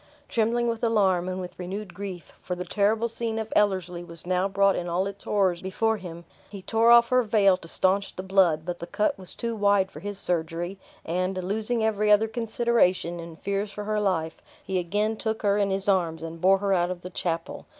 Trembling 0.27 0.67
with 0.67 0.83
alarm, 0.83 1.29
and 1.29 1.39
with 1.39 1.59
renewed 1.59 1.93
grief 1.93 2.33
for 2.41 2.55
the 2.55 2.65
terrible 2.65 3.07
scene 3.07 3.37
of 3.37 3.53
Ellerslie 3.55 4.03
was 4.03 4.25
now 4.25 4.47
brought 4.47 4.75
in 4.75 4.87
all 4.89 5.05
its 5.05 5.25
horrors 5.25 5.61
before 5.61 5.97
him 5.97 6.25
he 6.49 6.63
tore 6.63 6.89
off 6.89 7.09
her 7.09 7.21
veil 7.21 7.55
to 7.57 7.67
staunch 7.67 8.15
the 8.15 8.23
blood; 8.23 8.65
but 8.65 8.79
the 8.79 8.87
cut 8.87 9.15
was 9.19 9.35
too 9.35 9.55
wide 9.55 9.91
for 9.91 9.99
his 9.99 10.17
surgery; 10.17 10.79
and, 11.05 11.37
losing 11.43 11.83
every 11.85 12.09
other 12.11 12.27
consideration 12.27 13.19
in 13.19 13.35
fears 13.35 13.71
for 13.71 13.83
her 13.83 13.99
life, 14.01 14.37
he 14.63 14.79
again 14.79 15.17
took 15.17 15.43
her 15.43 15.59
in 15.59 15.69
his 15.69 15.87
arms, 15.87 16.23
and 16.23 16.41
bore 16.41 16.57
her 16.57 16.73
out 16.73 16.89
of 16.89 17.01
the 17.01 17.11
chapel. 17.11 17.67